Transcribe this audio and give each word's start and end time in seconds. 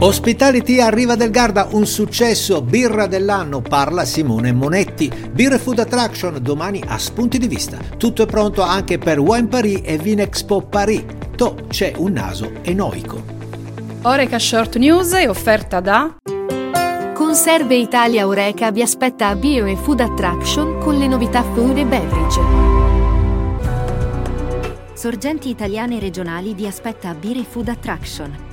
Ospitality 0.00 0.78
a 0.78 0.90
Riva 0.90 1.16
del 1.16 1.30
Garda, 1.30 1.70
un 1.72 1.84
successo, 1.84 2.62
birra 2.62 3.08
dell'anno, 3.08 3.60
parla 3.60 4.04
Simone 4.04 4.52
Monetti. 4.52 5.10
Beer 5.32 5.54
e 5.54 5.58
Food 5.58 5.80
Attraction 5.80 6.38
domani 6.40 6.80
a 6.86 6.96
spunti 6.98 7.36
di 7.36 7.48
vista. 7.48 7.78
Tutto 7.96 8.22
è 8.22 8.26
pronto 8.26 8.62
anche 8.62 8.98
per 8.98 9.18
Wine 9.18 9.48
Paris 9.48 9.80
e 9.82 9.98
Vinexpo 9.98 10.62
Paris. 10.62 11.02
To, 11.34 11.56
c'è 11.66 11.94
un 11.96 12.12
naso 12.12 12.52
enoico. 12.62 13.20
Oreca 14.02 14.38
Short 14.38 14.76
News 14.76 15.14
è 15.14 15.28
offerta 15.28 15.80
da 15.80 16.14
Conserve 17.12 17.74
Italia 17.74 18.28
Oreca 18.28 18.70
vi 18.70 18.82
aspetta 18.82 19.26
a 19.26 19.34
Bio 19.34 19.66
e 19.66 19.74
Food 19.74 19.98
Attraction 19.98 20.78
con 20.78 20.96
le 20.96 21.08
novità 21.08 21.42
food 21.42 21.76
e 21.76 21.84
beverage. 21.84 22.40
Sorgenti 24.94 25.48
italiane 25.48 25.98
regionali 25.98 26.54
vi 26.54 26.68
aspetta 26.68 27.08
a 27.08 27.14
Bire 27.14 27.42
Food 27.42 27.66
Attraction. 27.66 28.47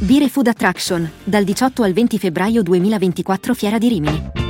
Bire 0.00 0.28
Food 0.28 0.46
Attraction, 0.46 1.10
dal 1.24 1.42
18 1.42 1.82
al 1.82 1.92
20 1.92 2.18
febbraio 2.18 2.62
2024 2.62 3.52
Fiera 3.52 3.78
di 3.78 3.88
Rimini. 3.88 4.47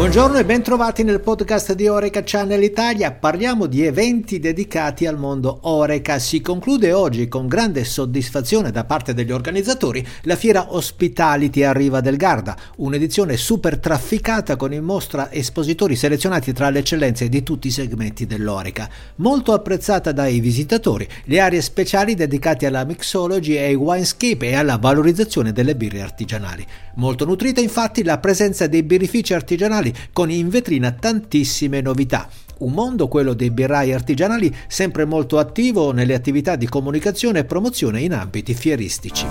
Buongiorno 0.00 0.38
e 0.38 0.46
ben 0.46 0.62
trovati 0.62 1.02
nel 1.02 1.20
podcast 1.20 1.74
di 1.74 1.86
Oreca 1.86 2.22
Channel 2.24 2.62
Italia. 2.62 3.12
Parliamo 3.12 3.66
di 3.66 3.84
eventi 3.84 4.38
dedicati 4.38 5.04
al 5.04 5.18
mondo 5.18 5.58
Oreca. 5.64 6.18
Si 6.18 6.40
conclude 6.40 6.94
oggi 6.94 7.28
con 7.28 7.46
grande 7.46 7.84
soddisfazione 7.84 8.70
da 8.70 8.84
parte 8.84 9.12
degli 9.12 9.30
organizzatori 9.30 10.04
la 10.22 10.36
fiera 10.36 10.74
Hospitality 10.74 11.64
a 11.64 11.74
Riva 11.74 12.00
del 12.00 12.16
Garda, 12.16 12.56
un'edizione 12.76 13.36
super 13.36 13.78
trafficata 13.78 14.56
con 14.56 14.72
in 14.72 14.84
mostra 14.84 15.30
espositori 15.30 15.96
selezionati 15.96 16.54
tra 16.54 16.70
le 16.70 16.78
eccellenze 16.78 17.28
di 17.28 17.42
tutti 17.42 17.66
i 17.66 17.70
segmenti 17.70 18.24
dell'Oreca. 18.24 18.88
Molto 19.16 19.52
apprezzata 19.52 20.12
dai 20.12 20.40
visitatori, 20.40 21.06
le 21.24 21.40
aree 21.40 21.60
speciali 21.60 22.14
dedicate 22.14 22.64
alla 22.64 22.84
mixology 22.84 23.52
e 23.52 23.64
ai 23.64 23.74
winescape 23.74 24.48
e 24.48 24.54
alla 24.54 24.78
valorizzazione 24.78 25.52
delle 25.52 25.76
birre 25.76 26.00
artigianali. 26.00 26.66
Molto 26.94 27.26
nutrita 27.26 27.60
infatti 27.60 28.02
la 28.02 28.16
presenza 28.16 28.66
dei 28.66 28.82
birrifici 28.82 29.34
artigianali 29.34 29.88
con 30.12 30.30
in 30.30 30.48
vetrina 30.48 30.92
tantissime 30.92 31.80
novità. 31.80 32.28
Un 32.58 32.72
mondo, 32.72 33.08
quello 33.08 33.32
dei 33.32 33.50
birrai 33.50 33.92
artigianali, 33.92 34.54
sempre 34.68 35.04
molto 35.04 35.38
attivo 35.38 35.92
nelle 35.92 36.14
attività 36.14 36.56
di 36.56 36.68
comunicazione 36.68 37.40
e 37.40 37.44
promozione 37.44 38.00
in 38.00 38.12
ambiti 38.12 38.52
fieristici. 38.52 39.26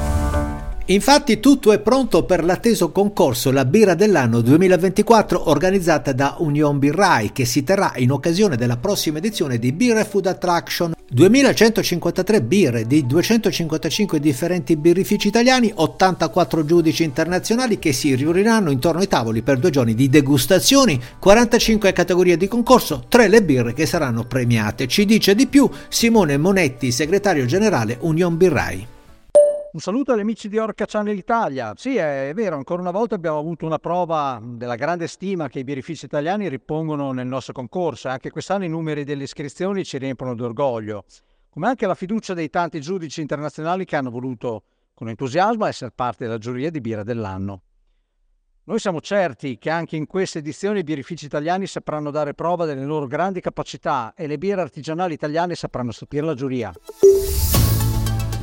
Infatti 0.89 1.39
tutto 1.39 1.71
è 1.71 1.79
pronto 1.79 2.23
per 2.23 2.43
l'atteso 2.43 2.91
concorso 2.91 3.51
La 3.51 3.65
Birra 3.65 3.93
dell'anno 3.93 4.41
2024 4.41 5.51
organizzata 5.51 6.13
da 6.13 6.37
Union 6.39 6.79
Birrai 6.79 7.31
che 7.31 7.45
si 7.45 7.63
terrà 7.63 7.91
in 7.97 8.11
occasione 8.11 8.57
della 8.57 8.77
prossima 8.77 9.19
edizione 9.19 9.59
di 9.59 9.71
Beer 9.71 10.03
Food 10.03 10.25
Attraction 10.25 10.93
2153 11.11 12.43
birre 12.43 12.85
di 12.85 13.05
255 13.07 14.19
differenti 14.19 14.77
birrifici 14.77 15.27
italiani, 15.27 15.71
84 15.73 16.65
giudici 16.65 17.03
internazionali 17.03 17.79
che 17.79 17.93
si 17.93 18.13
riuniranno 18.13 18.69
intorno 18.69 18.99
ai 18.99 19.07
tavoli 19.07 19.41
per 19.41 19.57
due 19.57 19.71
giorni 19.71 19.95
di 19.95 20.07
degustazioni, 20.07 21.01
45 21.17 21.91
categorie 21.93 22.37
di 22.37 22.47
concorso, 22.47 23.05
3 23.07 23.27
le 23.27 23.43
birre 23.43 23.73
che 23.73 23.87
saranno 23.87 24.25
premiate. 24.25 24.87
Ci 24.87 25.05
dice 25.05 25.33
di 25.33 25.47
più 25.47 25.67
Simone 25.87 26.37
Monetti, 26.37 26.91
segretario 26.91 27.45
generale 27.45 27.97
Union 28.01 28.37
Birrai. 28.37 28.97
Un 29.71 29.81
saluto 29.81 30.13
agli 30.13 30.21
amici 30.21 30.49
di 30.49 30.57
Orca 30.57 30.85
Channel 30.87 31.15
Italia. 31.15 31.73
Sì, 31.75 31.95
è, 31.95 32.31
vero, 32.33 32.55
ancora 32.55 32.81
una 32.81 32.89
volta 32.89 33.13
abbiamo 33.13 33.37
avuto 33.37 33.67
una 33.67 33.77
prova 33.77 34.41
della 34.43 34.73
grande 34.73 35.05
stima 35.05 35.47
che 35.47 35.59
i 35.59 35.63
birrifici 35.63 36.05
italiani 36.05 36.49
ripongono 36.49 37.11
nel 37.11 37.27
nostro 37.27 37.53
concorso. 37.53 38.07
Anche 38.07 38.31
quest'anno 38.31 38.65
i 38.65 38.67
numeri 38.67 39.03
delle 39.03 39.25
iscrizioni 39.25 39.85
ci 39.85 39.99
riempiono 39.99 40.33
d'orgoglio, 40.33 41.05
come 41.51 41.67
anche 41.67 41.85
la 41.85 41.93
fiducia 41.93 42.33
dei 42.33 42.49
tanti 42.49 42.81
giudici 42.81 43.21
internazionali 43.21 43.85
che 43.85 43.95
hanno 43.95 44.09
voluto 44.09 44.63
con 44.95 45.07
entusiasmo 45.07 45.65
essere 45.65 45.91
parte 45.93 46.23
della 46.23 46.39
giuria 46.39 46.71
di 46.71 46.81
birra 46.81 47.03
dell'anno. 47.03 47.61
Noi 48.63 48.79
siamo 48.79 49.01
certi 49.01 49.59
che 49.59 49.69
anche 49.69 49.95
in 49.95 50.07
questa 50.07 50.39
edizione 50.39 50.79
i 50.79 50.83
birrifici 50.83 51.25
italiani 51.25 51.67
sapranno 51.67 52.09
dare 52.09 52.33
prova 52.33 52.65
delle 52.65 52.85
loro 52.85 53.05
grandi 53.05 53.39
capacità 53.39 54.13
e 54.15 54.25
le 54.25 54.39
birre 54.39 54.61
artigianali 54.61 55.13
italiane 55.13 55.53
sapranno 55.53 55.91
stupire 55.91 56.25
la 56.25 56.33
giuria. 56.33 56.73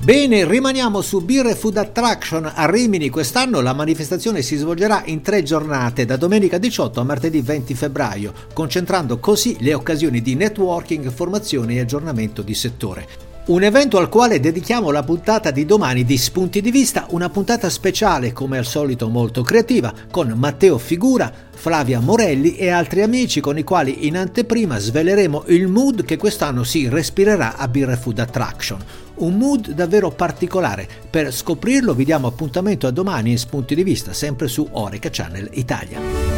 Bene, 0.06 0.44
rimaniamo 0.44 1.00
su 1.00 1.20
Beer 1.20 1.56
Food 1.56 1.78
Attraction 1.78 2.48
a 2.54 2.70
Rimini. 2.70 3.10
Quest'anno 3.10 3.60
la 3.60 3.72
manifestazione 3.72 4.40
si 4.40 4.54
svolgerà 4.54 5.02
in 5.06 5.20
tre 5.20 5.42
giornate, 5.42 6.04
da 6.04 6.16
domenica 6.16 6.58
18 6.58 7.00
a 7.00 7.02
martedì 7.02 7.40
20 7.40 7.74
febbraio, 7.74 8.32
concentrando 8.52 9.18
così 9.18 9.56
le 9.58 9.74
occasioni 9.74 10.22
di 10.22 10.36
networking, 10.36 11.10
formazione 11.10 11.74
e 11.74 11.80
aggiornamento 11.80 12.42
di 12.42 12.54
settore. 12.54 13.25
Un 13.46 13.62
evento 13.62 13.98
al 13.98 14.08
quale 14.08 14.40
dedichiamo 14.40 14.90
la 14.90 15.04
puntata 15.04 15.52
di 15.52 15.64
domani 15.64 16.04
di 16.04 16.18
Spunti 16.18 16.60
di 16.60 16.72
Vista, 16.72 17.06
una 17.10 17.30
puntata 17.30 17.70
speciale 17.70 18.32
come 18.32 18.58
al 18.58 18.64
solito 18.64 19.08
molto 19.08 19.42
creativa, 19.42 19.94
con 20.10 20.30
Matteo 20.30 20.78
Figura, 20.78 21.32
Flavia 21.54 22.00
Morelli 22.00 22.56
e 22.56 22.70
altri 22.70 23.02
amici 23.02 23.38
con 23.40 23.56
i 23.56 23.62
quali 23.62 24.08
in 24.08 24.16
anteprima 24.16 24.78
sveleremo 24.78 25.44
il 25.46 25.68
mood 25.68 26.04
che 26.04 26.16
quest'anno 26.16 26.64
si 26.64 26.88
respirerà 26.88 27.56
a 27.56 27.68
Beer 27.68 27.96
Food 27.96 28.18
Attraction 28.18 28.78
un 29.16 29.36
mood 29.36 29.70
davvero 29.70 30.10
particolare. 30.10 30.88
Per 31.08 31.32
scoprirlo 31.32 31.94
vi 31.94 32.04
diamo 32.04 32.26
appuntamento 32.26 32.86
a 32.86 32.90
domani 32.90 33.30
in 33.30 33.38
spunti 33.38 33.74
di 33.74 33.84
vista, 33.84 34.12
sempre 34.12 34.48
su 34.48 34.66
Oreca 34.72 35.08
Channel 35.10 35.48
Italia. 35.52 36.35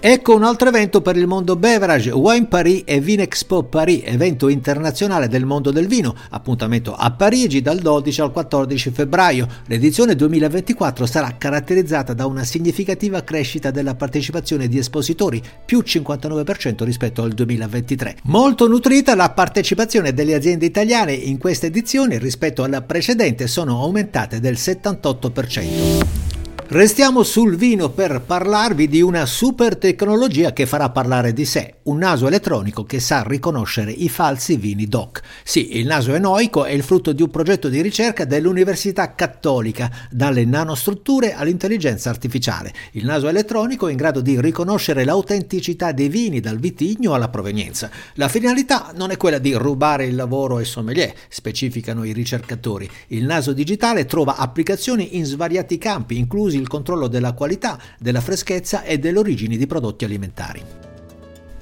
Ecco 0.00 0.36
un 0.36 0.44
altro 0.44 0.68
evento 0.68 1.02
per 1.02 1.16
il 1.16 1.26
mondo 1.26 1.56
beverage, 1.56 2.12
Wine 2.12 2.46
Paris 2.46 2.82
e 2.84 3.00
Vinexpo 3.00 3.64
Paris, 3.64 4.02
evento 4.04 4.46
internazionale 4.46 5.26
del 5.26 5.44
mondo 5.44 5.72
del 5.72 5.88
vino, 5.88 6.14
appuntamento 6.30 6.94
a 6.94 7.10
Parigi 7.10 7.60
dal 7.60 7.80
12 7.80 8.20
al 8.20 8.30
14 8.30 8.90
febbraio. 8.90 9.48
L'edizione 9.66 10.14
2024 10.14 11.04
sarà 11.04 11.34
caratterizzata 11.36 12.14
da 12.14 12.26
una 12.26 12.44
significativa 12.44 13.24
crescita 13.24 13.72
della 13.72 13.96
partecipazione 13.96 14.68
di 14.68 14.78
espositori, 14.78 15.42
più 15.66 15.80
59% 15.84 16.84
rispetto 16.84 17.22
al 17.24 17.32
2023. 17.32 18.18
Molto 18.26 18.68
nutrita 18.68 19.16
la 19.16 19.30
partecipazione 19.30 20.14
delle 20.14 20.34
aziende 20.34 20.66
italiane 20.66 21.12
in 21.12 21.38
questa 21.38 21.66
edizione 21.66 22.18
rispetto 22.18 22.62
alla 22.62 22.82
precedente 22.82 23.48
sono 23.48 23.80
aumentate 23.82 24.38
del 24.38 24.54
78%. 24.54 26.27
Restiamo 26.70 27.22
sul 27.22 27.56
vino 27.56 27.88
per 27.88 28.20
parlarvi 28.20 28.88
di 28.88 29.00
una 29.00 29.24
super 29.24 29.78
tecnologia 29.78 30.52
che 30.52 30.66
farà 30.66 30.90
parlare 30.90 31.32
di 31.32 31.46
sé, 31.46 31.76
un 31.84 31.96
naso 31.96 32.26
elettronico 32.26 32.84
che 32.84 33.00
sa 33.00 33.24
riconoscere 33.26 33.90
i 33.90 34.10
falsi 34.10 34.58
vini 34.58 34.84
DOC. 34.84 35.22
Sì, 35.44 35.78
il 35.78 35.86
naso 35.86 36.12
enoico 36.12 36.66
è 36.66 36.72
il 36.72 36.82
frutto 36.82 37.12
di 37.12 37.22
un 37.22 37.30
progetto 37.30 37.70
di 37.70 37.80
ricerca 37.80 38.26
dell'Università 38.26 39.14
Cattolica, 39.14 39.90
dalle 40.10 40.44
nanostrutture 40.44 41.32
all'intelligenza 41.32 42.10
artificiale. 42.10 42.74
Il 42.92 43.06
naso 43.06 43.28
elettronico 43.28 43.88
è 43.88 43.92
in 43.92 43.96
grado 43.96 44.20
di 44.20 44.38
riconoscere 44.38 45.04
l'autenticità 45.04 45.92
dei 45.92 46.10
vini 46.10 46.38
dal 46.38 46.58
vitigno 46.58 47.14
alla 47.14 47.30
provenienza. 47.30 47.88
La 48.16 48.28
finalità 48.28 48.92
non 48.94 49.10
è 49.10 49.16
quella 49.16 49.38
di 49.38 49.54
rubare 49.54 50.04
il 50.04 50.14
lavoro 50.14 50.58
ai 50.58 50.66
sommelier, 50.66 51.14
specificano 51.30 52.04
i 52.04 52.12
ricercatori. 52.12 52.86
Il 53.06 53.24
naso 53.24 53.54
digitale 53.54 54.04
trova 54.04 54.36
applicazioni 54.36 55.16
in 55.16 55.24
svariati 55.24 55.78
campi, 55.78 56.18
inclusi 56.18 56.56
il 56.58 56.68
controllo 56.68 57.08
della 57.08 57.32
qualità, 57.32 57.78
della 57.98 58.20
freschezza 58.20 58.82
e 58.82 58.98
delle 58.98 59.18
origini 59.18 59.56
di 59.56 59.66
prodotti 59.66 60.04
alimentari. 60.04 60.62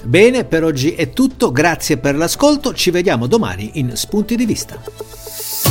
Bene, 0.03 0.45
per 0.45 0.63
oggi 0.63 0.93
è 0.93 1.11
tutto, 1.11 1.51
grazie 1.51 1.99
per 1.99 2.15
l'ascolto, 2.15 2.73
ci 2.75 2.91
vediamo 2.91 3.27
domani 3.27 3.73
in 3.75 3.97
Spunti 3.97 4.37
di 4.37 4.47
Vista. 4.47 5.66